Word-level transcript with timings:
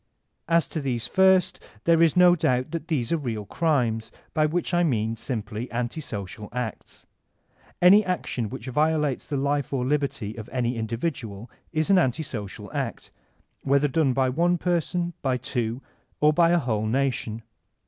As 0.47 0.67
to 0.69 0.81
these 0.81 1.05
first 1.05 1.59
there 1.83 2.01
is 2.01 2.17
no 2.17 2.35
doubt 2.35 2.71
that 2.71 2.87
these 2.87 3.11
are 3.11 3.17
real 3.17 3.45
crimes, 3.45 4.11
by 4.33 4.47
which 4.47 4.73
I 4.73 4.81
mean 4.83 5.15
simpiy 5.15 5.67
anti 5.69 6.01
social 6.01 6.49
acts. 6.51 7.05
Any 7.83 8.03
action 8.03 8.49
which 8.49 8.65
violates 8.65 9.27
the 9.27 9.37
life 9.37 9.71
or 9.71 9.85
liberty 9.85 10.33
of 10.37 10.49
any 10.51 10.75
indi 10.75 10.97
vidual 10.97 11.49
is 11.71 11.91
an 11.91 11.99
anti 11.99 12.23
sodal 12.23 12.73
act, 12.73 13.11
whether 13.61 13.87
done 13.87 14.11
by 14.11 14.27
one 14.29 14.57
person, 14.57 15.13
by 15.21 15.37
two, 15.37 15.83
or 16.19 16.33
by 16.33 16.49
a 16.49 16.57
whole 16.57 16.87
nation. 16.87 17.43